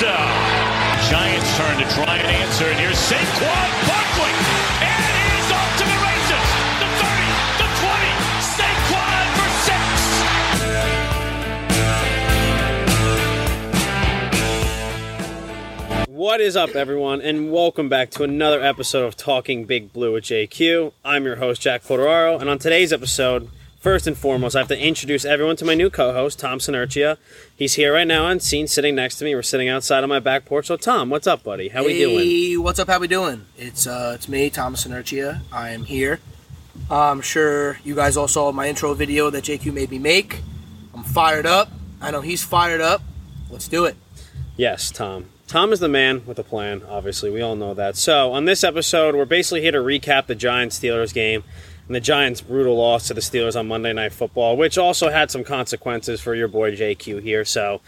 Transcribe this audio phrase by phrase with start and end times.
[0.00, 0.32] touchdown.
[1.10, 2.64] Giants turn to try and answer.
[2.64, 4.32] And here's Saquon Barkley.
[4.80, 6.48] And he's off to the races.
[6.80, 7.28] The 30,
[7.60, 8.08] the 20.
[8.56, 9.82] Saquon for six.
[16.08, 20.24] What is up, everyone, and welcome back to another episode of Talking Big Blue with
[20.24, 20.92] JQ.
[21.04, 23.50] I'm your host, Jack Cordaro, and on today's episode,
[23.80, 27.16] first and foremost, I have to introduce everyone to my new co-host, Tom Sinertia.
[27.56, 29.34] He's here right now on scene, sitting next to me.
[29.34, 30.66] We're sitting outside on my back porch.
[30.66, 31.68] So, Tom, what's up, buddy?
[31.68, 32.18] How we doing?
[32.18, 32.88] Hey, what's up?
[32.88, 33.46] How we doing?
[33.56, 35.42] It's uh, it's me, Thomas Inertia.
[35.50, 36.20] I am here.
[36.90, 40.40] I'm sure you guys all saw my intro video that JQ made me make.
[40.94, 41.70] I'm fired up.
[42.00, 43.02] I know he's fired up.
[43.50, 43.96] Let's do it.
[44.56, 45.26] Yes, Tom.
[45.46, 47.28] Tom is the man with a plan, obviously.
[47.28, 47.96] We all know that.
[47.96, 51.42] So, on this episode, we're basically here to recap the Giants Steelers game
[51.90, 55.28] and the Giants' brutal loss to the Steelers on Monday Night Football, which also had
[55.28, 57.44] some consequences for your boy JQ here.
[57.44, 57.80] So,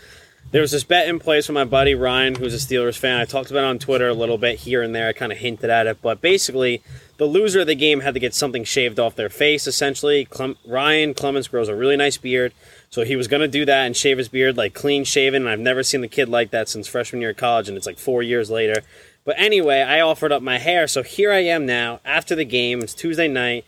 [0.51, 3.21] there was this bet in place with my buddy Ryan, who's a Steelers fan.
[3.21, 5.07] I talked about it on Twitter a little bit here and there.
[5.07, 6.83] I kind of hinted at it, but basically,
[7.17, 9.69] the loser of the game had to get something shaved off their face.
[9.69, 12.53] Essentially, Clem- Ryan Clemens grows a really nice beard,
[12.91, 15.43] so he was going to do that and shave his beard like clean shaven.
[15.43, 17.87] And I've never seen the kid like that since freshman year of college, and it's
[17.87, 18.83] like four years later.
[19.25, 22.81] But anyway, I offered up my hair, so here I am now after the game.
[22.81, 23.65] It's Tuesday night.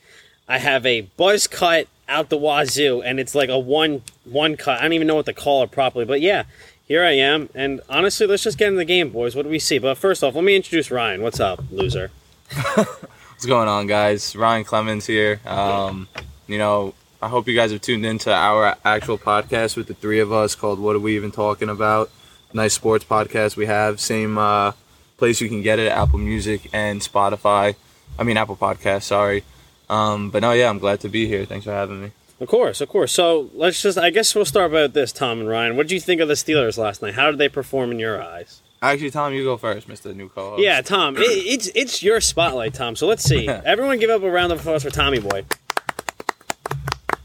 [0.48, 4.78] I have a buzz cut out the wazoo, and it's like a one one cut.
[4.78, 6.44] I don't even know what to call it properly, but yeah,
[6.86, 7.48] here I am.
[7.54, 9.34] And honestly, let's just get in the game, boys.
[9.34, 9.78] What do we see?
[9.78, 11.22] But first off, let me introduce Ryan.
[11.22, 12.10] What's up, loser?
[12.74, 14.36] What's going on, guys?
[14.36, 15.40] Ryan Clemens here.
[15.46, 16.08] Um,
[16.46, 20.20] you know, I hope you guys have tuned into our actual podcast with the three
[20.20, 22.10] of us called What Are We Even Talking About?
[22.52, 23.98] Nice sports podcast we have.
[23.98, 24.72] Same uh,
[25.16, 27.74] place you can get it Apple Music and Spotify.
[28.18, 29.42] I mean, Apple Podcast, sorry.
[29.88, 31.44] Um, but no, yeah, I'm glad to be here.
[31.44, 32.10] Thanks for having me.
[32.40, 33.12] Of course, of course.
[33.12, 35.76] So let's just, I guess we'll start about this, Tom and Ryan.
[35.76, 37.14] What did you think of the Steelers last night?
[37.14, 38.60] How did they perform in your eyes?
[38.82, 40.14] Actually, Tom, you go first, Mr.
[40.14, 40.62] New Co-host.
[40.62, 42.96] Yeah, Tom, it, it's it's your spotlight, Tom.
[42.96, 43.48] So let's see.
[43.64, 45.46] Everyone, give up a round of applause for Tommy Boy.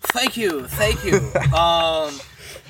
[0.03, 1.15] Thank you, thank you.
[1.53, 2.17] um,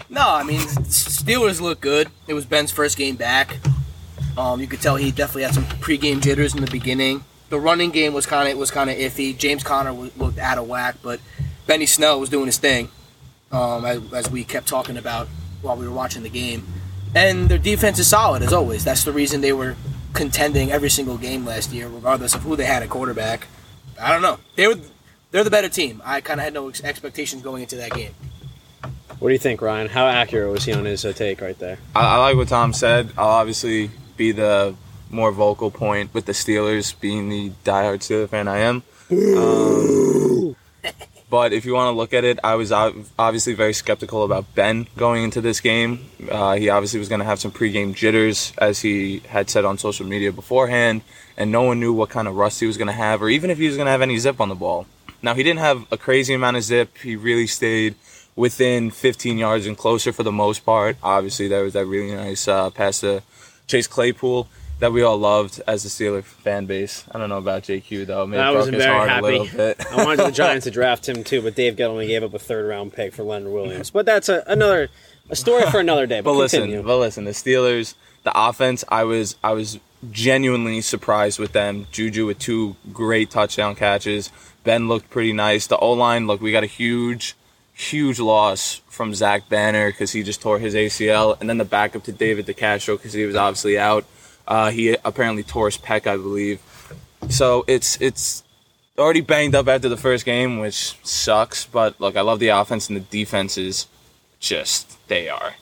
[0.09, 2.09] no, I mean Steelers look good.
[2.27, 3.57] It was Ben's first game back.
[4.35, 7.23] Um, you could tell he definitely had some pregame jitters in the beginning.
[7.49, 9.37] The running game was kind of was kind of iffy.
[9.37, 11.19] James Conner was, looked out of whack, but
[11.67, 12.89] Benny Snell was doing his thing.
[13.51, 15.27] Um, as, as we kept talking about
[15.61, 16.67] while we were watching the game,
[17.15, 18.83] and their defense is solid as always.
[18.83, 19.75] That's the reason they were
[20.13, 23.47] contending every single game last year, regardless of who they had at quarterback.
[23.99, 24.37] I don't know.
[24.55, 24.75] They were
[25.31, 26.01] they're the better team.
[26.05, 28.13] I kind of had no ex- expectations going into that game.
[29.19, 29.87] What do you think, Ryan?
[29.89, 31.77] How accurate was he on his uh, take right there?
[31.95, 33.11] I, I like what Tom said.
[33.17, 34.75] I'll obviously be the
[35.09, 38.83] more vocal point with the Steelers, being the diehard Steeler fan I am.
[39.11, 40.55] Um,
[41.29, 44.87] but if you want to look at it, I was obviously very skeptical about Ben
[44.97, 46.09] going into this game.
[46.29, 49.77] Uh, he obviously was going to have some pregame jitters, as he had said on
[49.77, 51.01] social media beforehand,
[51.37, 53.49] and no one knew what kind of rust he was going to have, or even
[53.49, 54.85] if he was going to have any zip on the ball.
[55.21, 56.97] Now, he didn't have a crazy amount of zip.
[56.99, 57.95] He really stayed
[58.37, 60.95] within 15 yards and closer for the most part.
[61.03, 63.21] Obviously, there was that really nice uh, pass to
[63.67, 64.47] Chase Claypool
[64.79, 67.03] that we all loved as a Steeler fan base.
[67.11, 68.25] I don't know about JQ though.
[68.25, 69.75] Maybe I wasn't very happy.
[69.91, 72.67] I wanted the Giants to draft him too, but Dave Gettleman gave up a third
[72.67, 73.91] round pick for Leonard Williams.
[73.91, 74.89] But that's a, another
[75.29, 76.21] a story for another day.
[76.21, 79.79] But, but listen, but listen, the Steelers, the offense, I was I was
[80.11, 81.87] genuinely surprised with them.
[81.91, 84.31] Juju with two great touchdown catches.
[84.63, 85.67] Ben looked pretty nice.
[85.67, 87.35] The O line, look, we got a huge,
[87.73, 92.03] huge loss from Zach Banner because he just tore his ACL, and then the backup
[92.03, 94.05] to David DeCastro because he was obviously out.
[94.49, 96.59] Uh, he apparently tore his pec, I believe.
[97.29, 98.43] So it's it's
[98.97, 101.65] already banged up after the first game, which sucks.
[101.65, 103.87] But look, I love the offense and the defense is
[104.39, 105.53] just they are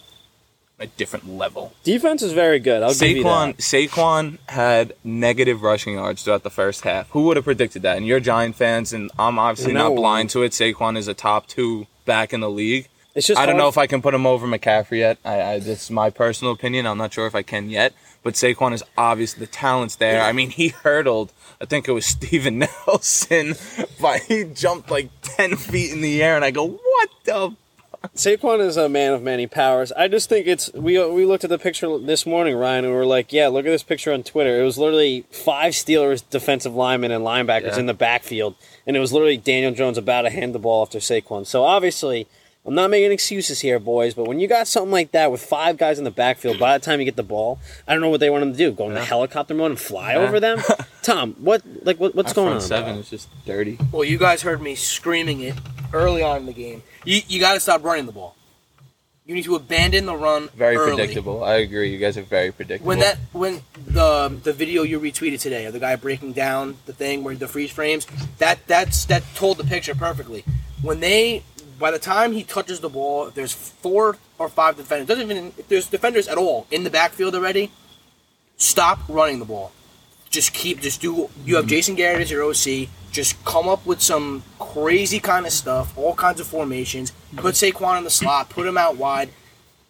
[0.80, 1.74] a different level.
[1.84, 2.84] defense is very good.
[2.84, 3.58] I'll give you Saquon that.
[3.58, 7.10] Saquon had negative rushing yards throughout the first half.
[7.10, 7.98] Who would have predicted that?
[7.98, 10.52] And you're Giant fans, and I'm obviously No not blind to it.
[10.52, 12.88] Saquon is a top two back in the league.
[13.16, 15.18] It's just I don't hard- know if I can put him over McCaffrey yet.
[15.26, 16.86] I, I this is my personal opinion.
[16.86, 17.94] I'm not sure if I can yet.
[18.28, 19.34] But Saquon is obvious.
[19.36, 20.22] The talent's there.
[20.22, 21.32] I mean, he hurdled.
[21.62, 23.56] I think it was Steven Nelson,
[24.02, 27.56] but he jumped like ten feet in the air, and I go, "What the?"
[28.16, 29.94] Saquon is a man of many powers.
[29.94, 33.00] I just think it's we we looked at the picture this morning, Ryan, and we
[33.00, 34.60] were like, yeah, look at this picture on Twitter.
[34.60, 37.80] It was literally five Steelers defensive linemen and linebackers Yeah.
[37.80, 40.90] in the backfield, and it was literally Daniel Jones about to hand the ball off
[40.92, 41.46] to Saquon.
[41.48, 42.28] So obviously,
[42.68, 45.78] I'm not making excuses here, boys, but when you got something like that with five
[45.78, 48.20] guys in the backfield, by the time you get the ball, I don't know what
[48.20, 48.72] they want him to do.
[48.74, 50.20] Go in the helicopter mode and fly Yeah.
[50.20, 50.60] over them.
[51.02, 52.68] Tom, what like what, what's Our going front on?
[52.68, 53.00] seven bro?
[53.00, 53.78] is just dirty.
[53.94, 55.56] Well, you guys heard me screaming it
[55.94, 56.84] early on in the game.
[57.06, 58.36] You, you got to stop running the ball.
[59.26, 60.50] You need to abandon the run.
[60.56, 60.96] Very early.
[60.96, 61.44] predictable.
[61.46, 61.90] I agree.
[61.92, 62.88] You guys are very predictable.
[62.90, 66.94] When that when the the video you retweeted today of the guy breaking down the
[66.94, 68.06] thing where the freeze frames
[68.40, 70.44] that that's that told the picture perfectly.
[70.82, 71.44] When they
[71.80, 75.08] by the time he touches the ball, if there's four or five defenders.
[75.08, 77.72] Doesn't even if there's defenders at all in the backfield already.
[78.58, 79.72] Stop running the ball.
[80.30, 81.30] Just keep just do.
[81.46, 82.90] You have Jason Garrett as your OC.
[83.12, 87.12] Just come up with some crazy kind of stuff, all kinds of formations.
[87.36, 87.72] Put mhm.
[87.72, 88.50] Saquon in the slot.
[88.50, 89.30] Put him out wide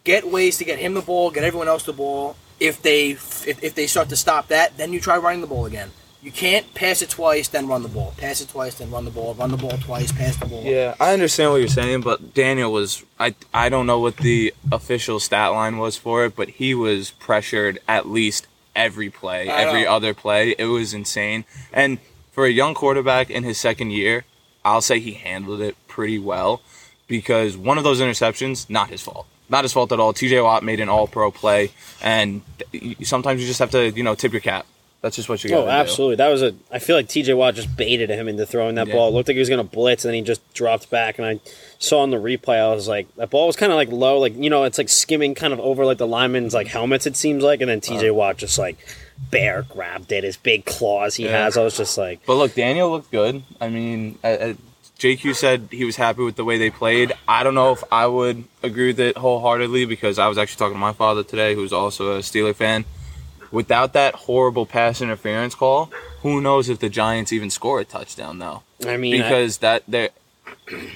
[0.08, 2.34] get ways to get him the ball, get everyone else the ball.
[2.58, 5.66] If they if, if they start to stop that, then you try running the ball
[5.66, 5.90] again.
[6.20, 8.12] You can't pass it twice, then run the ball.
[8.16, 9.34] Pass it twice, then run the ball.
[9.34, 10.64] Run the ball twice, pass the ball.
[10.64, 14.52] Yeah, I understand what you're saying, but Daniel was I I don't know what the
[14.72, 19.62] official stat line was for it, but he was pressured at least every play, I
[19.62, 19.92] every know.
[19.92, 20.56] other play.
[20.58, 21.44] It was insane.
[21.72, 21.98] And
[22.32, 24.24] for a young quarterback in his second year,
[24.64, 26.62] I'll say he handled it pretty well
[27.06, 29.26] because one of those interceptions, not his fault.
[29.48, 30.12] Not his fault at all.
[30.12, 31.70] TJ Watt made an all pro play
[32.02, 32.42] and
[33.02, 34.66] sometimes you just have to, you know, tip your cap.
[35.00, 36.16] That's just what you got Oh, absolutely.
[36.16, 36.54] That was a.
[36.72, 37.32] I feel like T.J.
[37.34, 38.94] Watt just baited him into throwing that Yeah.
[38.94, 39.08] ball.
[39.08, 41.18] It looked like he was going to blitz, and then he just dropped back.
[41.20, 41.40] And I
[41.78, 44.36] saw on the replay, I was like, that ball was kind of like low, like
[44.36, 47.06] you know, it's like skimming kind of over like the linemen's like helmets.
[47.06, 48.10] It seems like, and then T.J.
[48.10, 48.76] Watt just like
[49.30, 51.44] bear grabbed it, his big claws he Yeah.
[51.44, 51.56] has.
[51.56, 53.44] I was just like, But look, Daniel looked good.
[53.60, 54.54] I mean, uh, uh,
[54.98, 57.12] JQ said he was happy with the way they played.
[57.28, 60.74] I don't know if I would agree with it wholeheartedly because I was actually talking
[60.74, 62.84] to my father today, who's also a Steeler fan.
[63.50, 65.90] Without that horrible pass interference call,
[66.22, 68.62] who knows if the Giants even score a touchdown though?
[68.86, 70.10] I mean, I- Because that they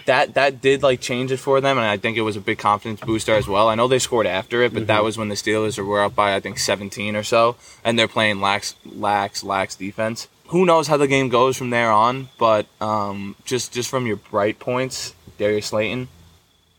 [0.07, 2.59] that that did like change it for them, and I think it was a big
[2.59, 3.69] confidence booster as well.
[3.69, 4.87] I know they scored after it, but Mm-hmm.
[4.89, 8.09] that was when the Steelers were up by I think 17 or so, and they're
[8.09, 10.29] playing lax, lax, lax defense.
[10.49, 12.29] Who knows how the game goes from there on?
[12.39, 16.09] But um, just just from your bright points, Darius Slayton,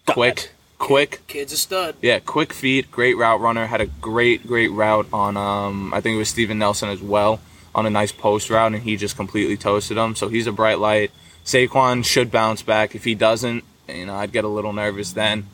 [0.06, 0.52] quick,
[0.84, 1.96] quick, Kid's a stud.
[2.02, 3.66] yeah, quick feet, great route runner.
[3.66, 5.38] Had a great, great route on.
[5.38, 7.40] Um, I think it was Steven Nelson as well
[7.74, 10.16] on a nice post route, and he just completely toasted him.
[10.16, 11.12] So he's a bright light.
[11.46, 12.96] Saquon should bounce back.
[12.96, 15.48] If he doesn't, you know, I'd get a little nervous then.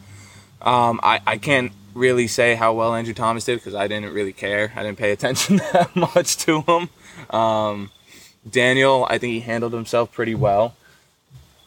[0.62, 4.34] Um, I I can't really say how well Andrew Thomas did because I didn't really
[4.34, 4.72] care.
[4.76, 6.90] I didn't pay attention that much to him.
[7.30, 7.92] Um,
[8.50, 10.76] Daniel, I think he handled himself pretty well.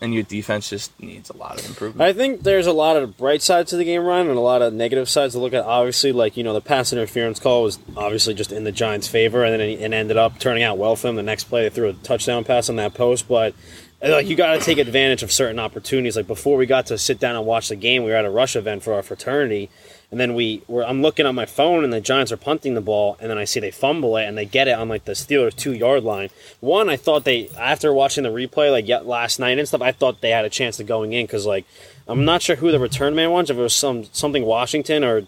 [0.03, 2.03] And your defense just needs a lot of improvement.
[2.03, 4.61] I think there's a lot of bright sides to the game, Ryan, and a lot
[4.61, 5.65] of negative sides to look at.
[5.65, 9.45] Obviously, like you know, the pass interference call was obviously just in the Giants' favor,
[9.45, 11.17] and then it, ended up turning out well for them.
[11.17, 13.55] The next play, they threw a touchdown pass on that post, but
[14.03, 16.17] like you got to take advantage of certain opportunities.
[16.17, 18.31] Like before we got to sit down and watch the game, we were at a
[18.31, 19.71] rush event for our fraternity,
[20.13, 20.85] and then we were.
[20.85, 23.45] I'm looking on my phone, and the Giants are punting the ball, and then I
[23.45, 26.29] see they fumble it, and they get it on like the Steelers two yard line.
[26.61, 30.21] One, I thought they after watching the replay like last night and stuff, I thought
[30.21, 31.65] they had a chance of going in because like
[32.07, 35.23] I'm not sure who the return man was, if it was some something Washington or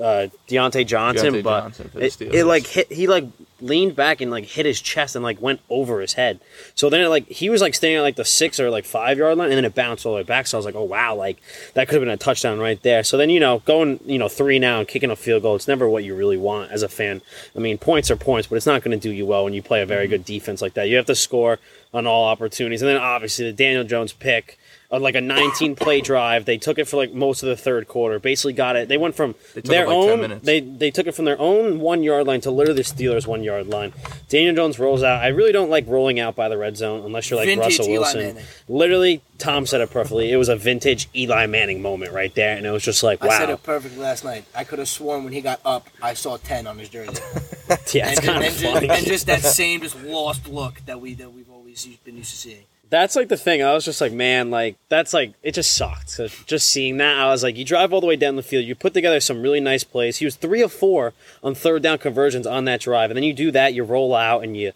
[0.00, 3.26] uh, Diontae Johnson, Diontae but Johnson for the it, it like hit he like
[3.60, 6.40] leaned back and like hit his chest and like went over his head.
[6.74, 9.18] So then it like he was like staying at like the six or like five
[9.18, 10.46] yard line and then it bounced all the way back.
[10.46, 11.40] So I was like, oh wow, like
[11.74, 13.04] that could have been a touchdown right there.
[13.04, 15.68] So then you know going you know three now and kicking a field goal, it's
[15.68, 17.22] never what you really want as a fan.
[17.56, 19.62] I mean points are points, but it's not going to do you well when you
[19.62, 20.10] play a very mm-hmm.
[20.10, 20.88] good defense like that.
[20.88, 21.58] You have to score
[21.92, 24.58] on all opportunities, and then obviously the Daniel Jones pick.
[24.94, 27.88] Uh, Like a 19 play drive, they took it for like most of the third
[27.88, 28.18] quarter.
[28.18, 28.88] Basically, got it.
[28.88, 30.20] They went from They their like 10 own.
[30.20, 30.46] minutes.
[30.46, 33.42] They they took it from their own one yard line to literally the Steelers one
[33.42, 33.92] yard line.
[34.28, 35.22] Daniel Jones rolls out.
[35.22, 37.92] I really don't like rolling out by the red zone unless you're like Vintage Russell
[37.92, 38.38] Wilson.
[38.68, 40.30] Literally, Tom said it perfectly.
[40.32, 43.38] It was a vintage Eli Manning moment right there, and it was just like, I
[43.38, 44.44] said it perfectly last night.
[44.54, 47.12] I could have sworn when he got up, I saw ten on his jersey,
[47.92, 48.88] yeah, it's and, kind and, of just, funny.
[48.88, 52.36] and just that same just lost look that we that we've always been used to
[52.36, 52.64] seeing.
[52.94, 53.60] That's like the thing.
[53.60, 56.10] I was just like, man, like that's like it just sucked.
[56.10, 58.64] So just seeing that, I was like, you drive all the way down the field,
[58.64, 60.18] you put together some really nice plays.
[60.18, 63.32] He was three of four on third down conversions on that drive, and then you
[63.32, 64.70] do that, you roll out and you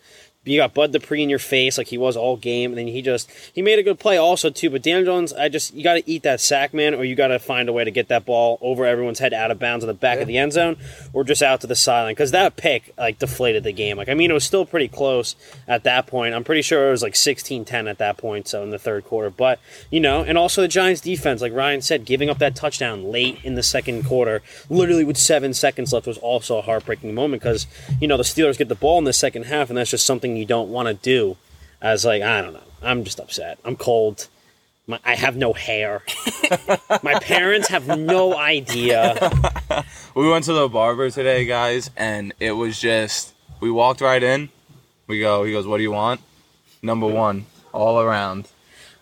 [0.45, 3.03] you got Bud Dupree in your face like he was all game, and then he
[3.03, 4.71] just he made a good play also too.
[4.71, 7.29] But Daniel Jones, I just you got to eat that sack, man, or you got
[7.29, 9.89] to find a way to get that ball over everyone's head, out of bounds on
[9.89, 10.77] the back of the end zone,
[11.13, 13.97] or just out to the sideline because that pick like deflated the game.
[13.97, 16.35] Like I mean, it was still pretty close at that point.
[16.35, 19.31] I'm pretty sure it was like 16-10 at that point, so in the third quarter.
[19.31, 23.11] But you know, and also the Giants defense, like Ryan said, giving up that touchdown
[23.11, 27.43] late in the second quarter, literally with seven seconds left, was also a heartbreaking moment
[27.43, 27.67] because
[28.01, 30.28] you know the Steelers get the ball in the second half, and that's just something
[30.37, 31.37] you don't want to do.
[31.81, 33.59] As like I don't know, I'm just upset.
[33.65, 34.29] I'm cold.
[34.87, 36.03] My, I have no hair.
[37.03, 39.31] My parents have no idea.
[40.15, 44.49] We went to the barber today, guys, and it was just we walked right in.
[45.07, 46.21] We go, he goes, "What do you want?"
[46.83, 48.49] Number one, all around.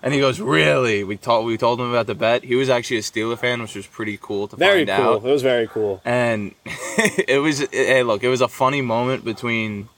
[0.02, 2.44] And he goes, "Really?" We told we told him about the bet.
[2.44, 5.14] He was actually a Steeler fan, which was pretty cool to Very find cool.
[5.14, 5.24] out.
[5.24, 6.00] It was very cool.
[6.04, 9.88] And it was hey, look, it was a funny moment between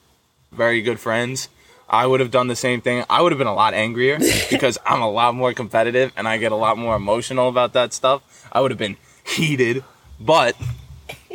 [0.58, 1.48] very good friends.
[1.88, 3.04] I would have done the same thing.
[3.08, 4.18] I would have been a lot angrier
[4.50, 7.94] because I'm a lot more competitive and I get a lot more emotional about that
[7.94, 8.46] stuff.
[8.52, 9.84] I would have been heated,
[10.20, 10.54] but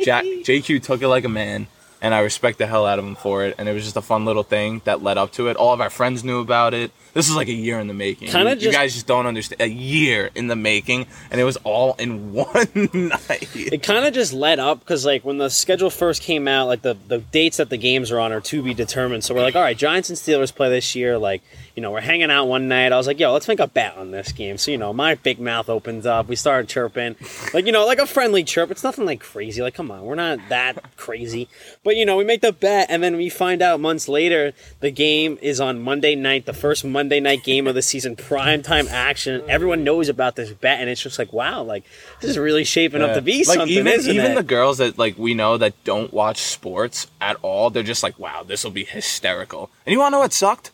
[0.04, 1.66] Jack JQ took it like a man
[2.00, 3.56] and I respect the hell out of him for it.
[3.58, 5.56] And it was just a fun little thing that led up to it.
[5.56, 6.92] All of our friends knew about it.
[7.14, 8.28] This is like a year in the making.
[8.28, 9.62] Kinda you, you guys just don't understand.
[9.62, 13.48] A year in the making, and it was all in one night.
[13.54, 16.82] It kind of just led up because, like, when the schedule first came out, like
[16.82, 19.22] the the dates that the games are on are to be determined.
[19.22, 21.16] So we're like, all right, Giants and Steelers play this year.
[21.16, 21.42] Like,
[21.76, 22.90] you know, we're hanging out one night.
[22.90, 24.58] I was like, yo, let's make a bet on this game.
[24.58, 26.26] So you know, my big mouth opens up.
[26.26, 27.14] We started chirping,
[27.52, 28.72] like you know, like a friendly chirp.
[28.72, 29.62] It's nothing like crazy.
[29.62, 31.48] Like, come on, we're not that crazy.
[31.84, 34.90] But you know, we make the bet, and then we find out months later the
[34.90, 38.86] game is on Monday night, the first Monday night game of the season, prime time
[38.88, 39.42] action.
[39.48, 41.84] Everyone knows about this bet, and it's just like, wow, like
[42.20, 44.34] this is really shaping up to be like something, even isn't even it?
[44.34, 48.18] the girls that like we know that don't watch sports at all, they're just like,
[48.18, 49.70] wow, this will be hysterical.
[49.86, 50.70] And you want to know what sucked?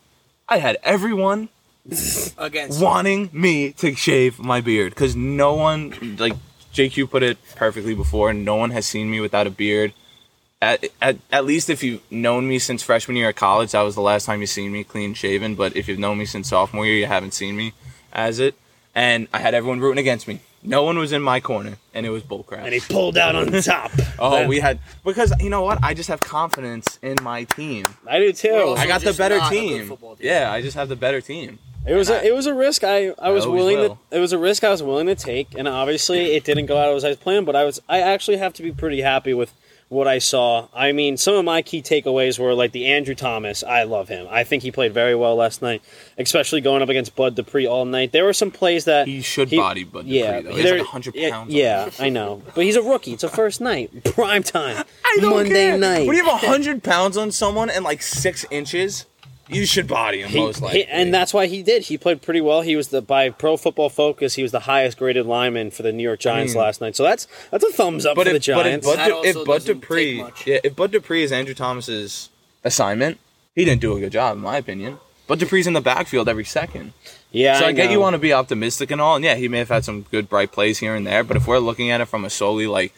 [0.49, 1.49] I had everyone
[2.39, 6.35] against wanting me to shave my beard because no one like
[6.73, 8.33] JQ put it perfectly before.
[8.33, 9.93] No one has seen me without a beard.
[10.63, 13.95] At, at, at least if you've known me since freshman year of college, that was
[13.95, 15.55] the last time you've seen me clean shaven.
[15.55, 17.73] But if you've known me since sophomore year, you haven't seen me
[18.13, 18.55] as it.
[18.95, 20.41] And I had everyone rooting against me.
[20.63, 22.65] No one was in my corner, and it was bullcrap.
[22.65, 23.91] and he pulled out on top.
[24.19, 25.83] Oh, we had because you know what?
[25.83, 27.87] I just have confidence in my team.
[28.07, 28.53] I do too.
[28.53, 29.87] Well, I got the just better not a good team.
[29.89, 30.27] football team.
[30.27, 31.59] Yeah, I just have the better team.
[31.87, 33.99] It was a it was a risk I, I was always willing will.
[34.11, 36.77] to it was a risk I was willing to take, and obviously it didn't go
[36.77, 37.47] out as I planned.
[37.47, 39.55] But I was I actually have to be pretty happy with
[39.91, 40.69] what I saw.
[40.73, 43.63] I mean, some of my key takeaways were like the Andrew Thomas.
[43.65, 44.27] I love him.
[44.31, 45.83] I think he played very well last night,
[46.17, 48.13] especially going up against Bud Dupree all night.
[48.13, 50.55] There were some plays that He should body Bud Dupree, Yeah, though.
[50.55, 51.91] He's like 100 pounds Yeah.
[51.99, 53.13] I know, but he's a rookie.
[53.13, 55.77] It's a first night, prime time, I don't Monday care.
[55.79, 56.07] night.
[56.07, 59.07] When you have hundred pounds on someone and like six inches,
[59.51, 60.85] you should body him He- most he- likely.
[60.87, 61.83] and that's why he did.
[61.85, 62.63] He played pretty well.
[62.63, 64.35] He was the by Pro Football Focus.
[64.35, 66.97] He was the highest graded lineman for the New York Giants mean- last night.
[66.97, 68.87] So that's that's a thumbs up but for if, the but if Giants.
[68.87, 72.29] Bud, Du- if Bud Dupree, yeah, if Bud Dupree is Andrew Thomas's
[72.65, 73.19] assignment,
[73.55, 74.99] he didn't do a good job in my opinion.
[75.27, 76.93] Bud Dupree's in the backfield every second.
[77.31, 77.93] yeah, So I, get know.
[77.93, 80.29] you want to be optimistic and all, and yeah, he may have had some good
[80.29, 81.23] bright plays here and there.
[81.23, 82.93] But if we're looking at it from a solely like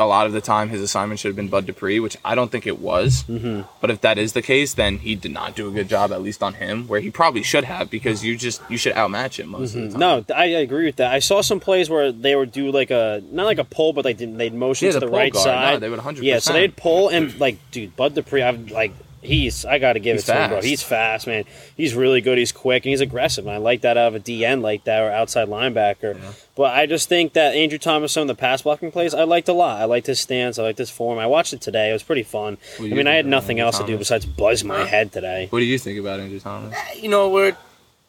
[0.00, 2.52] a lot of the time, his assignment should have been Bud Dupree, which I don't
[2.52, 3.24] think it was.
[3.24, 3.62] Mm-hmm.
[3.80, 6.22] But if that is the case, then he did not do a good job, at
[6.22, 9.48] least on him, where he probably should have, because you just you should outmatch him
[9.48, 9.98] most of the time.
[9.98, 11.12] No, I agree with that.
[11.12, 14.02] I saw some plays where they would do like a not like a pull, but
[14.02, 15.46] they did they'd motion Yeah, to the the, right guard.
[15.46, 15.80] No, side.
[15.80, 16.22] they would 100%.
[16.22, 18.92] Yeah, so they'd pull and like, dude, Bud Dupree, I've like.
[19.22, 20.62] He's, I got to give He's it to him, bro.
[20.62, 21.44] He's fast, man.
[21.76, 22.38] He's really good.
[22.38, 23.46] He's quick and he's aggressive.
[23.46, 26.18] And I like that out of a DN like that or outside linebacker.
[26.54, 29.48] But I just think that Andrew Thomas, some of the pass blocking plays, I liked
[29.48, 29.80] a lot.
[29.80, 30.58] I liked his stance.
[30.58, 31.18] I liked his form.
[31.18, 31.90] I watched it today.
[31.90, 32.58] It was pretty fun.
[32.78, 35.48] I mean, I had nothing Andrew else to do besides buzz my head today.
[35.50, 36.74] What do you think about Andrew Thomas?
[36.74, 37.56] Eh, you know where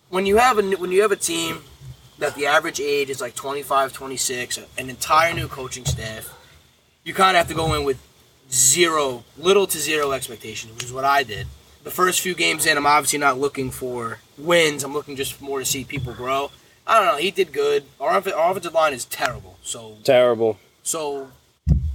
[0.09, 1.63] when you have a when you have a team
[2.19, 6.35] that the average age is like 25 26 an entire new coaching staff
[7.03, 7.97] you kind of have to go in with
[8.51, 11.47] zero little to zero expectations which is what i did.
[11.83, 14.83] The first few games in i'm obviously not looking for wins.
[14.83, 16.51] I'm looking just more to see people grow.
[16.87, 17.17] I don't know.
[17.17, 17.83] He did good.
[17.99, 19.57] Our, our offensive line is terrible.
[19.61, 20.57] So Terrible.
[20.81, 21.29] so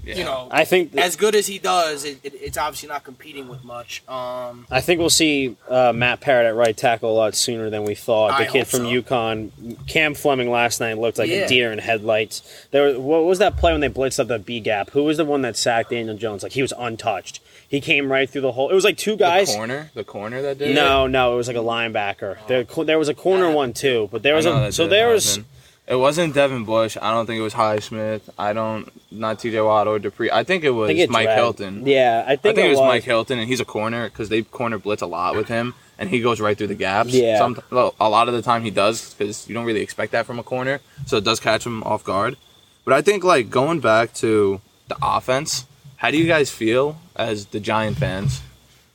[0.07, 0.17] Yeah.
[0.17, 3.49] you know I think as good as he does it, it, it's obviously not competing
[3.49, 7.35] with much um I think we'll see uh, Matt Peart at right tackle a lot
[7.35, 8.29] sooner than we thought.
[8.39, 8.87] The I kid hope from so.
[9.03, 11.45] UConn, Cam Fleming, last night looked like Yeah.
[11.45, 12.43] a deer in headlights.
[12.71, 14.91] There, was- what was that play when they blitzed up the B gap?
[14.91, 16.43] Who was the one that sacked Daniel Jones?
[16.43, 17.41] Like he was untouched.
[17.69, 18.71] He came right through the hole.
[18.71, 19.49] It was like two guys.
[19.49, 19.57] the guys.
[19.57, 20.75] corner, the corner that did it?
[20.75, 22.37] No, no, it was like a linebacker.
[22.47, 25.37] There, there was a corner one too, but there was a so did there was
[25.37, 25.51] happen.
[25.87, 26.97] It wasn't Devin Bush.
[27.01, 28.23] I don't think it was Highsmith.
[28.39, 29.61] I don't not T.J.
[29.61, 30.31] Watt or Dupree.
[30.31, 31.29] I think it was think Mike.
[31.29, 31.87] Hilton.
[31.87, 34.43] Yeah, I I think, think, it was, Mike Hilton, and he's a corner because they
[34.43, 37.13] corner blitz a lot with him, and he goes right through the gaps.
[37.13, 37.39] Yeah.
[37.39, 40.39] Some, a lot of the time he does because you don't really expect that from
[40.39, 42.39] a corner, so it does catch him off guard.
[42.87, 47.47] But I think like going back to the offense, how do you guys feel as
[47.47, 48.41] the Giant fans?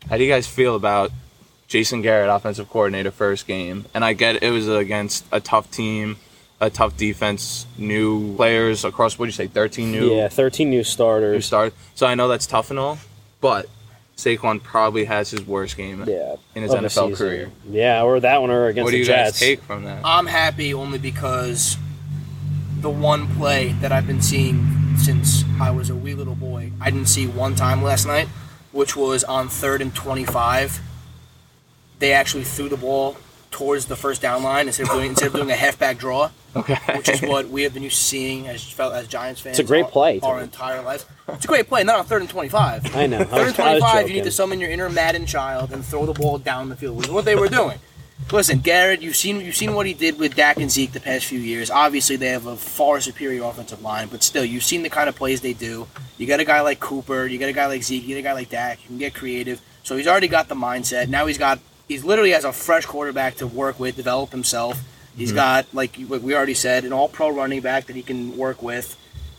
[0.10, 1.12] How do you guys feel about
[1.68, 3.86] Jason Garrett, offensive coordinator, first game?
[3.94, 6.18] And I get it was against a tough team,
[6.62, 9.18] a tough defense, new players across.
[9.18, 10.14] What do you say, thirteen new?
[10.16, 11.46] Yeah, 13 new who starters.
[11.46, 11.74] started.
[11.96, 12.98] So I know that's tough and all,
[13.42, 13.68] but
[14.18, 17.16] Saquon probably has his worst game Yeah, in his NFL season.
[17.16, 17.52] career.
[17.70, 19.32] Yeah, or that one or against What do the you Jets.
[19.32, 20.02] guys take from that?
[20.04, 21.78] I'm happy only because
[22.82, 26.90] the one play that I've been seeing since I was a wee little boy, I
[26.92, 28.28] didn't see one time last night,
[28.74, 30.82] which was on third and 25.
[32.00, 33.16] They actually threw the ball
[33.52, 36.76] towards the first down line instead of doing instead of doing a halfback draw, Okay.
[36.96, 39.60] which is what we have been used to seeing as felt as Giants fans.
[39.60, 40.44] It's a great our- play, our Tom.
[40.44, 41.06] entire life.
[41.28, 42.96] It's a great play, not on third and 25.
[42.96, 43.18] I know.
[43.18, 46.06] I was, Third and 25, you need to summon your inner Madden child and throw
[46.08, 47.78] the ball down the field, which is what they were doing.
[48.32, 51.26] Listen, Garrett, you've seen you've seen what he did with Dak and Zeke the past
[51.26, 51.72] few years.
[51.72, 55.16] Obviously, they have a far superior offensive line, but still, you've seen the kind of
[55.16, 55.88] plays they do.
[56.18, 58.24] You got a guy like Cooper, you got a guy like Zeke, you got a
[58.24, 58.82] guy like Dak.
[58.84, 59.62] You can get creative.
[59.84, 61.08] So he's already got the mindset.
[61.08, 64.80] Now he's got he's literally has a fresh quarterback to work with, develop himself.
[65.16, 65.36] He's hmm.
[65.36, 68.98] got like we already said, an All-Pro running back that he can work with.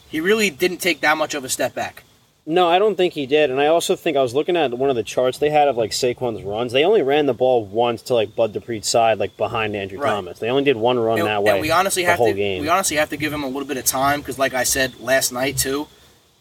[0.08, 2.02] He really didn't take that much of a step back.
[2.46, 3.50] No, I don't think he did.
[3.50, 5.76] And I also think I was looking at one of the charts they had of
[5.76, 6.72] like Saquon's runs.
[6.72, 10.10] They only ran the ball once to like Bud Dupree's side, like behind Andrew Right.
[10.10, 10.38] Thomas.
[10.38, 11.52] They only did one run and, that way.
[11.52, 12.62] and we honestly the have whole to game.
[12.62, 14.98] we honestly have to give him a little bit of time because, like I said
[15.00, 15.86] last night too,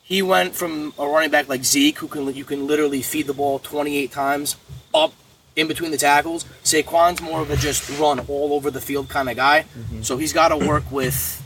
[0.01, 3.33] he went from a running back like Zeke, who can you can literally feed the
[3.33, 4.55] ball 28 times
[4.93, 5.13] up
[5.55, 6.45] in between the tackles.
[6.63, 10.01] Saquon's more of a just run all over the field kind of guy, Mm-hmm.
[10.03, 11.43] so he's got to work with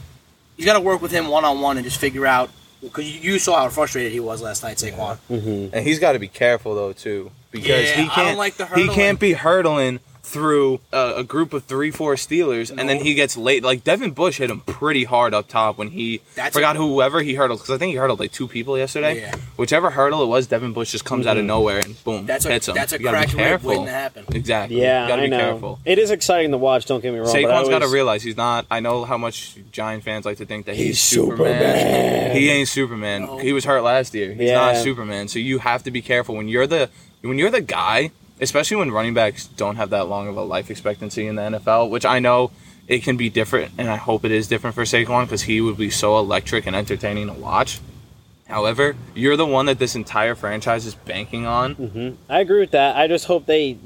[0.58, 2.50] he's got to work with him one on one and just figure out
[2.82, 5.18] because you, you saw how frustrated he was last night, Saquon.
[5.30, 8.38] And he's got to be careful though too, because Yeah, he I don't can't.
[8.38, 12.88] like the he can't be hurdling through a, a group of three, four Steelers, and
[12.90, 13.62] then he gets late.
[13.64, 17.22] Like Devin Bush hit him pretty hard up top when he That's forgot a- whoever
[17.22, 19.20] he hurdled because I think he hurdled like two people yesterday.
[19.20, 19.36] Yeah.
[19.58, 21.48] Whichever hurdle it was, Devin Bush just comes out of mm-hmm.
[21.48, 22.76] nowhere and boom, That's a hits him.
[22.76, 23.70] that's a You gotta be crack rib careful.
[23.70, 24.26] waiting to happen.
[24.34, 24.82] Exactly.
[24.82, 25.38] yeah, you gotta I be know.
[25.40, 25.80] careful.
[25.86, 26.86] It is exciting to watch.
[26.86, 27.28] Don't get me wrong.
[27.32, 28.66] but I Saquon's got to realize he's not.
[28.72, 31.60] I know how much Giant fans like to think that he's, He's Superman.
[31.76, 32.36] Superman.
[32.38, 33.22] He ain't Superman.
[33.24, 33.38] No.
[33.40, 34.34] He was hurt last year.
[34.34, 34.56] He's Yeah.
[34.56, 35.28] not Superman.
[35.28, 36.90] So you have to be careful when you're the
[37.22, 40.70] when you're the guy, especially when running backs don't have that long of a life
[40.70, 41.90] expectancy in the NFL.
[41.90, 42.52] Which I know
[42.88, 45.78] it can be different, and I hope it is different for Saquon because he would
[45.78, 47.80] be so electric and entertaining to watch.
[48.54, 52.18] However, you're the one that this entire franchise is banking on.
[52.30, 52.96] I agree with that.
[52.96, 53.78] I just hope they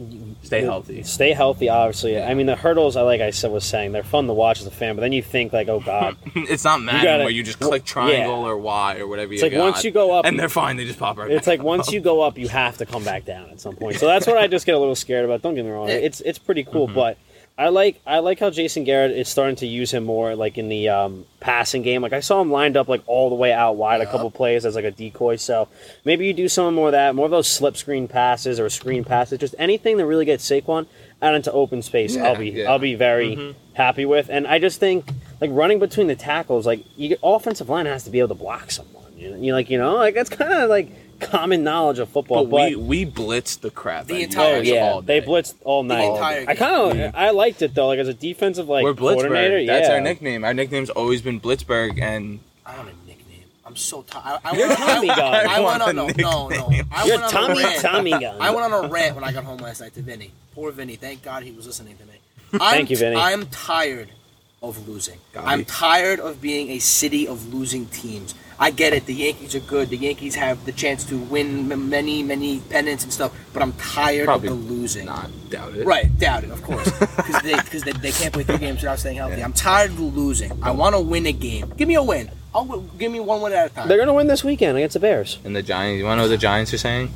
[0.44, 1.04] Stay healthy.
[1.04, 2.22] Stay healthy, obviously.
[2.22, 4.68] I mean, the hurdles, I like I said was saying, they're fun to watch as
[4.68, 4.96] a fan.
[4.96, 7.86] But then you think like, oh god, It's not Madden gotta- where you just click
[7.86, 8.48] triangle yeah.
[8.50, 10.76] or Y or whatever It's you like once you go up- and they're fine.
[10.78, 11.32] They just pop right.
[11.32, 13.96] it's like once you go up, you have to come back down at some point.
[13.96, 15.42] So that's what I just get a little scared about.
[15.42, 15.96] Don't get me wrong; Yeah.
[15.96, 16.72] it's it's pretty Mm-hmm.
[16.74, 17.18] cool, but.
[17.60, 20.70] I like I like how Jason Garrett is starting to use him more like in
[20.70, 22.04] the um, passing game.
[22.04, 24.64] Like I saw him lined up like all the way out wide a couple plays
[24.64, 25.38] as like a decoy.
[25.38, 25.68] So
[26.06, 29.04] maybe you do some more of that, more of those slip screen passes or screen
[29.04, 30.86] passes, just anything that really gets Saquon
[31.20, 32.16] out into open space.
[32.16, 32.72] Yeah, I'll be yeah.
[32.72, 34.30] I'll be very happy with.
[34.30, 35.10] And I just think
[35.42, 38.70] like running between the tackles, like you offensive line has to be able to block
[38.70, 39.18] someone.
[39.18, 42.46] You know, you like you know like that's kind of like common knowledge of football.
[42.46, 44.08] But, But, we we blitzed the crap.
[44.08, 45.26] The out of you entire oh yeah, all they day.
[45.26, 46.04] blitzed all night.
[46.06, 47.12] entire I kind of game.
[47.16, 47.88] I liked it though.
[47.88, 49.68] Like as a defensive like We're coordinator, Blitzberg.
[49.68, 49.96] That's yeah.
[49.96, 50.44] our nickname.
[50.44, 53.44] Our nickname's always been Blitzberg, and I want a nickname.
[53.66, 54.40] I'm so tired.
[54.44, 55.34] I, I You're went, Tommy I, gun.
[55.34, 56.68] I, I went want on a no, no, no.
[56.70, 56.88] nickname.
[56.92, 57.82] I You're went on Tommy a rant.
[57.82, 58.42] Tommy gun.
[58.42, 60.32] I went on a rant when I got home last night to Vinny.
[60.54, 60.96] Poor Vinny.
[60.96, 62.14] Thank God he was listening to me.
[62.54, 63.16] I'm, Thank you, Vinny.
[63.18, 64.10] I'm tired
[64.62, 65.20] of losing.
[65.34, 68.34] Got I'm tired of being a city of losing teams.
[68.60, 69.06] I get it.
[69.06, 69.90] The Yankees are good.
[69.90, 73.32] The Yankees have the chance to win m- many, many pennants and stuff.
[73.54, 75.06] But I'm tired Probably of the losing.
[75.06, 75.86] not doubt it.
[75.86, 78.98] Right, doubt it, of course, because they because they, they can't play three games without
[79.00, 79.44] staying healthy.
[79.44, 80.52] I'm tired of losing.
[80.64, 81.72] I want to win a game.
[81.78, 82.32] Give me a win.
[82.56, 83.88] I'll w- give me one win at a time.
[83.88, 85.38] They're gonna win this weekend against the Bears.
[85.44, 86.00] And the Giants.
[86.00, 87.12] You want to know what the Giants are saying?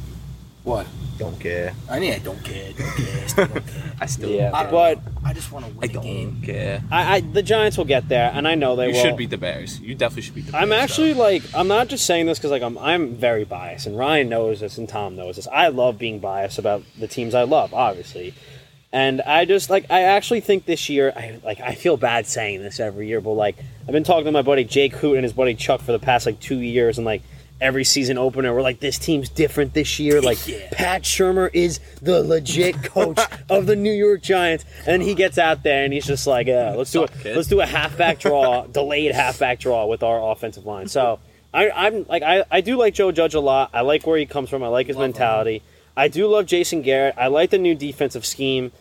[0.64, 0.86] what?
[1.22, 1.76] Don't care.
[1.88, 2.74] I mean, I don't care.
[2.74, 3.28] Don't care.
[3.28, 3.94] Still don't care.
[4.02, 4.30] I still.
[4.30, 5.00] Yeah, I don't uh, but.
[5.24, 6.42] I just want to win I a don't game.
[6.42, 6.84] care.
[6.90, 8.94] I, I the Giants will get there, and I know they will.
[8.96, 9.10] You will.
[9.10, 9.80] should beat the Bears.
[9.80, 10.64] You definitely should beat the Bears.
[10.64, 11.22] I'm actually though.
[11.22, 14.62] like I'm not just saying this because like I'm I'm very biased, and Ryan knows
[14.62, 15.48] this, and Tom knows this.
[15.48, 18.34] I love being biased about the teams I love, obviously,
[18.92, 22.64] and I just like I actually think this year I like I feel bad saying
[22.64, 23.58] this every year, but like
[23.88, 26.26] I've been talking to my buddy Jake Hoot and his buddy Chuck for the past
[26.26, 27.22] like two years, and like
[27.62, 28.54] every season opener.
[28.54, 30.20] We're like, this team's different this year.
[30.22, 30.68] Like, Yeah.
[30.72, 33.20] Pat Shurmur is the legit coach
[33.50, 36.72] of the New York Giants, and he gets out there and he's just like, yeah,
[36.72, 37.12] let's do it.
[37.24, 40.88] Let's do a halfback draw, delayed halfback draw with our offensive line.
[40.88, 41.20] So
[41.54, 43.70] I, I'm like, I, I do like Joe Judge a lot.
[43.74, 44.64] I like where he comes from.
[44.64, 45.12] I like his Love him.
[45.12, 45.62] mentality.
[45.96, 47.16] I do love Jason Garrett.
[47.18, 48.72] I like the new defensive scheme.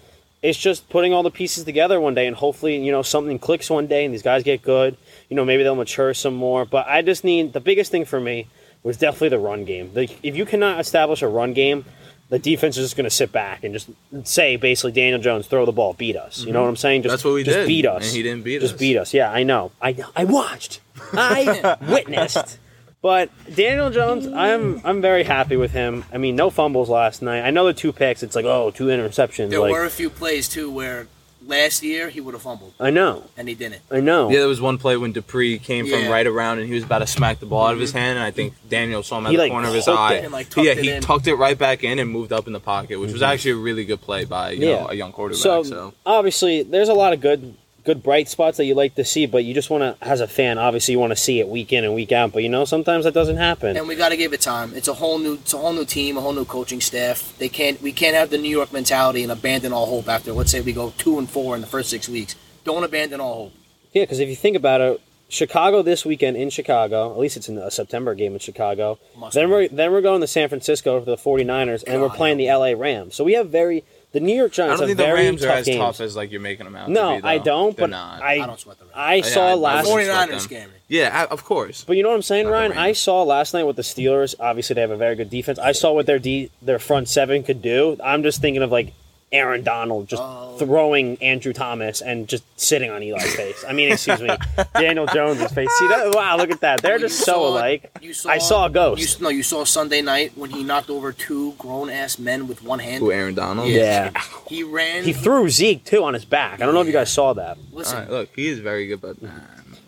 [0.43, 3.69] It's just putting all the pieces together one day, and hopefully, you know, something clicks
[3.69, 4.97] one day, and these guys get good.
[5.29, 6.65] You know, maybe they'll mature some more.
[6.65, 8.47] But I just need the biggest thing for me
[8.83, 9.93] was definitely the run game.
[9.95, 11.85] The, if you cannot establish a run game,
[12.31, 13.91] the defense is just going to sit back and just
[14.23, 16.41] say basically Daniel Jones throw the ball, beat us.
[16.41, 16.63] You know mm-hmm.
[16.63, 17.03] what I'm saying?
[17.03, 18.07] Just That's what we just did, beat us.
[18.07, 18.71] and he didn't beat just us.
[18.71, 19.13] Just beat us.
[19.13, 19.73] Yeah, I know.
[19.83, 20.81] I I watched.
[21.13, 22.59] I witnessed.
[23.03, 26.05] But Daniel Jones, I'm I'm very happy with him.
[26.13, 27.43] I mean, no fumbles last night.
[27.43, 28.23] I know the two picks.
[28.23, 29.51] It's like oh, two interceptions.
[29.51, 31.09] There like were a few plays too where
[31.47, 33.83] last year he would have fumbled I know, and he didn't.
[33.91, 34.31] I know.
[34.31, 36.11] Yeah, there was one play when Dupree came from Yeah.
[36.11, 37.99] right around and he was about to smack the ball out of his mm-hmm.
[37.99, 39.99] hand, and I think Daniel saw him at He, the like, corner of his hooked
[39.99, 40.15] eye.
[40.15, 41.03] it and, like, tucked yeah, it he in.
[41.03, 43.33] tucked it right back in and moved up in the pocket, which was mm-hmm.
[43.33, 45.43] actually a really good play by you know a young quarterback.
[45.43, 49.05] So, So, obviously, there's a lot of good good bright spots that you like to
[49.05, 51.49] see, but you just want to, as a fan, obviously you want to see it
[51.49, 52.33] week in and week out.
[52.33, 53.77] But you know, sometimes that doesn't happen.
[53.77, 54.75] And we got to give it time.
[54.75, 57.37] It's a whole new, it's a whole new team, a whole new coaching staff.
[57.39, 60.33] They can't, we can't have the New York mentality and abandon all hope after.
[60.33, 62.35] Let's say we go two and four in the first six weeks.
[62.65, 63.53] Don't abandon all hope.
[63.93, 67.49] Yeah, because if you think about it, Chicago this weekend in Chicago, at least it's
[67.49, 68.99] in a September game in Chicago.
[69.17, 69.53] Must then be.
[69.53, 72.73] we're then we're going to San Francisco for the 49ers, and we're playing the LA
[72.77, 73.15] Rams.
[73.15, 75.49] So we have very the New York Giants I don't have think the Rams are
[75.51, 75.79] as games.
[75.79, 76.87] tough as like you're making them out.
[76.87, 77.23] to no, be.
[77.23, 77.77] I don't.
[77.77, 78.23] They're But not.
[78.23, 78.95] I I don't sweat the Rams.
[78.97, 79.93] I saw I- I last.
[79.93, 80.39] wouldn't 49ers them.
[80.41, 80.75] scare me.
[80.89, 81.85] yeah, I- of course.
[81.85, 82.73] But you know what I'm saying, Not Ryan?
[82.73, 84.35] I saw last night with the Steelers.
[84.41, 85.59] Obviously, they have a very good defense.
[85.59, 87.97] I saw what their de- their front seven could do.
[88.03, 88.93] I'm just thinking of like
[89.33, 90.57] Aaron Donald just Oh.
[90.59, 93.65] throwing Andrew Thomas and just sitting on Eli's face.
[93.69, 94.31] I mean, excuse me,
[94.75, 95.69] Daniel Jones's face.
[95.79, 96.13] See that?
[96.15, 96.83] Wow, look at that.
[96.83, 97.91] They're You just so saw- alike.
[98.01, 99.01] You I saw a ghost.
[99.01, 102.49] You, s- no, you saw Sunday night when he knocked over two grown ass men
[102.49, 103.01] with one hand.
[103.01, 103.69] Who Aaron Donald?
[103.69, 104.11] yeah.
[104.49, 105.05] He ran.
[105.05, 106.61] He threw Zeke too on his back.
[106.61, 107.57] I don't know if you guys saw that.
[107.73, 109.31] listen, All right, look, he is very good, but nah.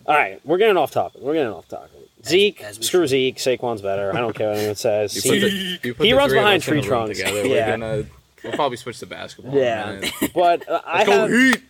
[0.07, 1.21] All right, we're getting off topic.
[1.21, 1.91] We're getting off topic.
[2.25, 3.39] Zeke, as we screw Zeke.
[3.39, 4.15] Saquon's better.
[4.15, 5.25] I don't care what anyone says.
[5.25, 7.19] You He- the, He runs behind us in a tree trunks.
[7.19, 7.45] Together.
[7.49, 7.67] Yeah.
[7.67, 8.05] We're gonna
[8.45, 9.55] we'll probably switch to basketball.
[9.55, 10.13] Yeah, minute.
[10.35, 11.63] but uh, I have Heat!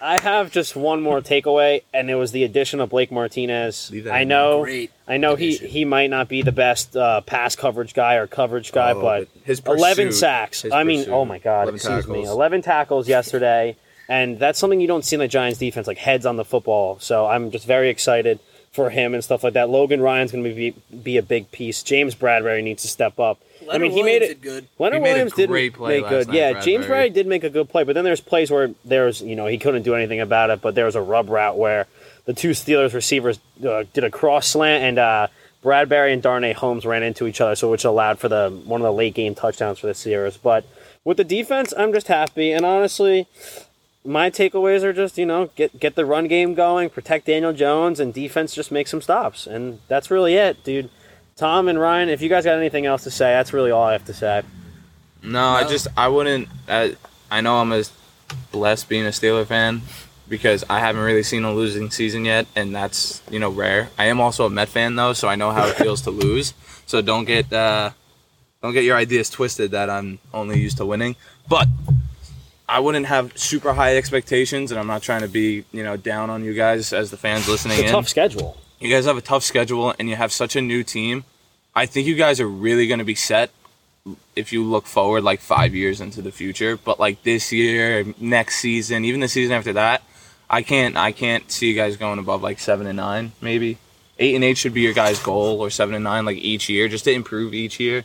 [0.00, 3.90] I have just one more takeaway, and it was the addition of Blake Martinez.
[3.90, 4.66] Leave that I know,
[5.08, 5.68] I know he addition.
[5.68, 9.28] he might not be the best uh, pass coverage guy or coverage guy, Oh, but
[9.34, 10.62] but his eleven sacks.
[10.62, 12.28] his I mean, pursuit, oh my god, 11 excuse me, tackles.
[12.36, 13.76] eleven tackles yesterday,
[14.08, 16.98] and that's something you don't see in the Giants defense, like heads on the football.
[16.98, 18.40] So I'm just very excited
[18.72, 19.70] for him and stuff like that.
[19.70, 21.82] Logan Ryan's going to be be a big piece.
[21.82, 23.38] James Bradberry needs to step up.
[23.70, 24.68] I mean, he Williams made it good.
[24.78, 26.28] Leonard He made a Williams did great play make last good.
[26.28, 26.62] night, yeah, Bradberry.
[26.62, 29.46] James Bradberry did make a good play, but then there's plays where there's you know
[29.46, 30.60] he couldn't do anything about it.
[30.60, 31.86] But there was a rub route where
[32.24, 35.26] the two Steelers receivers uh, did a cross slant and uh,
[35.62, 38.84] Bradberry and Darnay Holmes ran into each other, so which allowed for the one of
[38.84, 40.38] the late game touchdowns for the Steelers.
[40.42, 40.64] But
[41.04, 43.26] with the defense, I'm just happy, and honestly.
[44.06, 47.98] My takeaways are just you know get get the run game going, protect Daniel Jones,
[47.98, 50.90] and defense just make some stops, and that's really it, dude.
[51.36, 53.92] Tom and Ryan, if you guys got anything else to say, that's really all I
[53.92, 54.42] have to say.
[55.22, 56.48] No, I just I wouldn't.
[56.68, 56.96] I,
[57.30, 57.90] I know I'm as
[58.52, 59.82] blessed being a Steeler fan
[60.28, 63.90] because I haven't really seen a losing season yet, and that's you know rare.
[63.98, 66.54] I am also a Met fan though, so I know how it feels to lose.
[66.86, 67.90] So don't get uh,
[68.62, 71.16] don't get your ideas twisted that I'm only used to winning.
[71.48, 71.68] But
[72.68, 76.30] I wouldn't have super high expectations, and I'm not trying to be you know down
[76.30, 78.58] on you guys as the fans listening It's a in tough schedule.
[78.80, 81.24] You guys have a tough schedule and you have such a new team.
[81.74, 83.50] I think you guys are really going to be set
[84.36, 86.76] if you look forward like five years into the future.
[86.76, 90.02] But like this year, next season, even the season after that,
[90.48, 93.78] I can't I can't see you guys going above like seven and nine, maybe
[94.18, 96.88] eight and eight should be your guys' goal, or seven and nine like each year,
[96.88, 98.04] just to improve each year.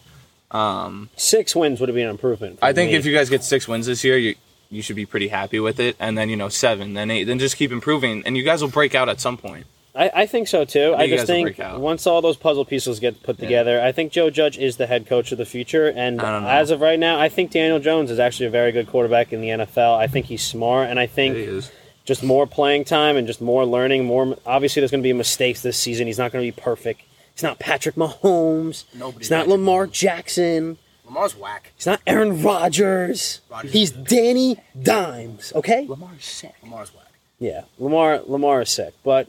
[0.51, 2.59] Um, Six wins would have been an improvement.
[2.61, 2.97] I think me.
[2.97, 4.35] if you guys get six wins this year, you
[4.71, 5.95] you should be pretty happy with it.
[5.99, 8.69] And then you know seven, then eight, then just keep improving, and you guys will
[8.69, 9.65] break out at some point.
[9.99, 10.93] I, I think so too.
[10.95, 13.45] I, think you just think once all those puzzle pieces get put Yeah.
[13.45, 15.87] together, I think Joe Judge is the head coach of the future.
[15.89, 16.49] And I don't know.
[16.49, 19.41] as of right now, I think Daniel Jones is actually a very good quarterback in
[19.41, 19.97] the NFL.
[19.97, 21.71] I think he's smart, and I think It is.
[22.05, 24.05] just more playing time and just more learning.
[24.05, 26.07] More obviously, there's going to be mistakes this season.
[26.07, 27.01] He's not going to be perfect.
[27.35, 28.85] He's not Patrick Mahomes.
[28.93, 29.91] Nobody's He's not Patrick Lamar Mahomes.
[29.91, 30.77] Jackson.
[31.05, 31.71] Lamar's whack.
[31.75, 33.41] He's not Aaron Rodgers.
[33.49, 33.91] Rodgers He's.
[33.91, 35.51] Danny Dimes.
[35.55, 35.85] Okay.
[35.87, 36.53] Lamar's sick.
[36.63, 37.05] Lamar's whack.
[37.39, 38.93] Yeah, Lamar Lamar is sick.
[39.03, 39.27] But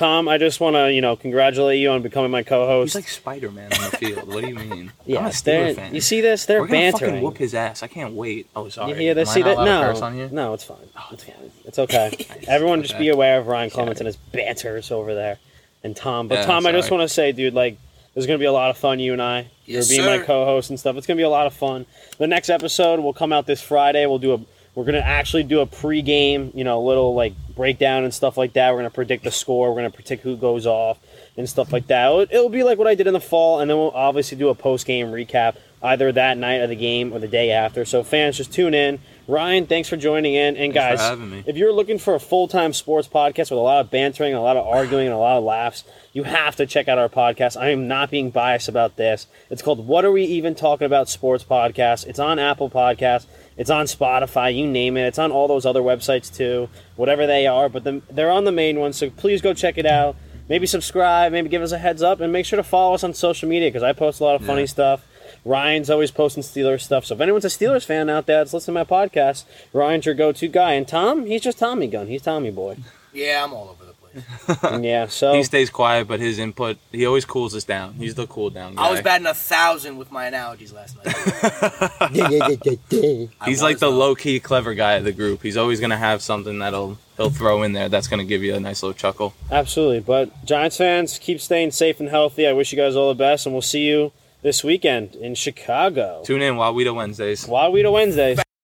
[0.00, 2.94] Tom, I just want to you know congratulate you on becoming my co-host.
[2.94, 4.26] He's like Spider Man on the field.
[4.26, 4.92] What do you mean?
[5.00, 5.94] I'm yeah, a Steeler fan.
[5.94, 6.46] you see this?
[6.46, 7.82] They're We're gonna fucking whoop his ass.
[7.82, 8.48] I can't wait.
[8.56, 8.92] Oh, sorry.
[8.92, 9.28] You hear this?
[9.28, 9.54] Am I See not that?
[9.58, 10.28] allowed to No, curse on here?
[10.32, 10.78] no, it's fine.
[10.96, 11.52] Oh, it's fine.
[11.66, 12.26] It's okay.
[12.48, 13.04] Everyone, just Okay.
[13.04, 15.38] be aware of Ryan Clements and his banters over there,
[15.84, 16.28] and Tom.
[16.28, 16.98] But Yeah, Tom, I just sorry.
[16.98, 17.76] want to say, dude, like
[18.14, 19.48] There's going to be a lot of fun, you and I.
[19.66, 20.24] Yes, You're being my sir.
[20.24, 20.96] co-host and stuff.
[20.96, 21.84] It's going to be a lot of fun.
[22.18, 24.04] The next episode will come out this Friday.
[24.06, 24.40] We'll do a
[24.74, 28.52] we're to actually do a pre-game, you know, a little like breakdown and stuff like
[28.52, 28.70] that.
[28.70, 29.70] We're to predict the score.
[29.70, 30.98] We're to predict who goes off
[31.36, 32.06] and stuff like that.
[32.06, 34.48] It'll, it'll be like what I did in the fall, and then we'll obviously do
[34.48, 37.84] a post-game recap either that night of the game or the day after.
[37.84, 39.00] So fans, just tune in.
[39.30, 40.56] Ryan, thanks for joining in.
[40.56, 43.90] And Thanks guys, if you're looking for a full-time sports podcast with a lot of
[43.90, 46.98] bantering, a lot of arguing, and a lot of laughs, you have to check out
[46.98, 47.58] our podcast.
[47.60, 49.26] I am not being biased about this.
[49.48, 52.06] It's called "What Are We Even Talking About?" Sports Podcast.
[52.06, 53.26] It's on Apple Podcasts.
[53.56, 54.54] It's on Spotify.
[54.56, 55.06] You name it.
[55.06, 57.68] It's on all those other websites too, whatever they are.
[57.68, 60.16] But the, they're on the main one, so please go check it out.
[60.48, 61.30] Maybe subscribe.
[61.30, 63.68] Maybe give us a heads up, and make sure to follow us on social media
[63.68, 64.66] because I post a lot of funny Yeah.
[64.66, 65.06] stuff.
[65.44, 67.04] Ryan's always posting Steelers stuff.
[67.06, 70.14] So if anyone's a Steelers fan out there that's listening to my podcast, Ryan's your
[70.14, 70.72] go-to guy.
[70.72, 72.06] And Tom, he's just Tommy Gun.
[72.08, 72.76] He's Tommy Boy.
[73.12, 73.96] Yeah, I'm all over the place.
[74.82, 75.06] Yeah.
[75.06, 77.94] So He stays quiet, but his input, he always cools us down.
[77.94, 78.86] He's the cool down guy.
[78.86, 82.10] I was batting a thousand with my analogies last night.
[83.46, 83.90] He's like the though.
[83.90, 85.42] low key clever guy of the group.
[85.42, 88.60] He's always gonna have something that'll he'll throw in there that's gonna give you a
[88.60, 89.34] nice little chuckle.
[89.50, 90.00] Absolutely.
[90.00, 92.46] But Giants fans, keep staying safe and healthy.
[92.46, 96.22] I wish you guys all the best, and we'll see you this weekend in Chicago.
[96.24, 97.46] Tune in do Wednesdays.
[97.82, 98.40] To Wednesdays.